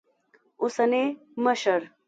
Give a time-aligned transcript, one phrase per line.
[0.61, 1.03] اوسني
[1.37, 1.91] مشر